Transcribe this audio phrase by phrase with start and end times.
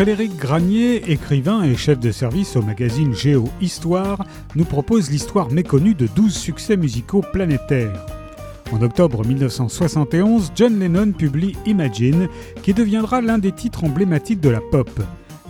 [0.00, 4.24] Frédéric Granier, écrivain et chef de service au magazine Géo Histoire,
[4.56, 8.06] nous propose l'histoire méconnue de 12 succès musicaux planétaires.
[8.72, 12.28] En octobre 1971, John Lennon publie Imagine,
[12.62, 14.88] qui deviendra l'un des titres emblématiques de la pop.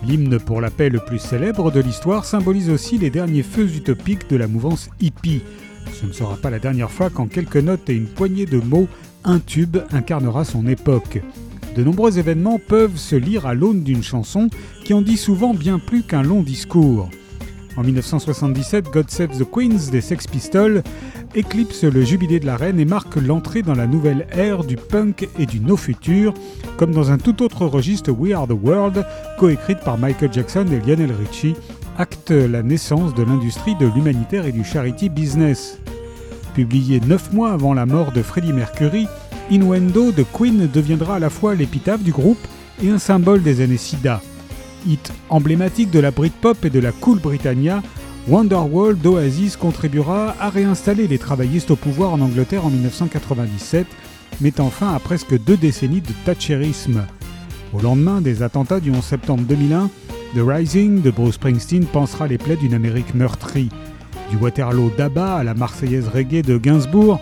[0.05, 4.29] L'hymne pour la paix le plus célèbre de l'histoire symbolise aussi les derniers feux utopiques
[4.29, 5.43] de la mouvance hippie.
[5.93, 8.89] Ce ne sera pas la dernière fois qu'en quelques notes et une poignée de mots,
[9.23, 11.21] un tube incarnera son époque.
[11.75, 14.49] De nombreux événements peuvent se lire à l'aune d'une chanson
[14.83, 17.09] qui en dit souvent bien plus qu'un long discours.
[17.77, 20.83] En 1977, God Save the Queens des Sex Pistols
[21.33, 25.29] éclipse le jubilé de la reine et marque l'entrée dans la nouvelle ère du punk
[25.39, 26.33] et du no futur,
[26.75, 29.05] comme dans un tout autre registre We Are the World,
[29.39, 31.55] coécrite par Michael Jackson et Lionel Richie,
[31.97, 35.79] acte la naissance de l'industrie de l'humanitaire et du charity business.
[36.53, 39.07] Publié neuf mois avant la mort de Freddie Mercury,
[39.51, 42.39] Innuendo de Queen deviendra à la fois l'épitaphe du groupe
[42.81, 44.21] et un symbole des années SIDA.
[44.87, 47.83] Hit emblématique de la Britpop et de la Cool Britannia,
[48.29, 53.87] Wonderwall d'Oasis contribuera à réinstaller les travaillistes au pouvoir en Angleterre en 1997,
[54.39, 57.03] mettant fin à presque deux décennies de thatcherisme.
[57.73, 59.89] Au lendemain des attentats du 11 septembre 2001,
[60.33, 63.69] The Rising de Bruce Springsteen pensera les plaies d'une Amérique meurtrie.
[64.29, 67.19] Du Waterloo d'Abba à la Marseillaise reggae de Gainsbourg,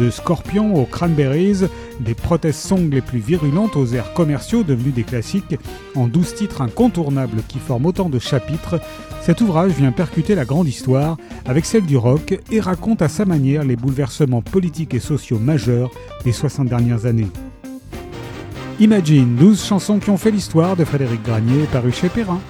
[0.00, 1.68] de Scorpion aux Cranberries,
[2.00, 5.58] des protest songs les plus virulentes aux airs commerciaux devenus des classiques,
[5.94, 8.80] en douze titres incontournables qui forment autant de chapitres,
[9.20, 13.26] cet ouvrage vient percuter la grande histoire avec celle du rock et raconte à sa
[13.26, 15.90] manière les bouleversements politiques et sociaux majeurs
[16.24, 17.28] des 60 dernières années.
[18.80, 22.40] Imagine, 12 chansons qui ont fait l'histoire de Frédéric Granier paru chez Perrin.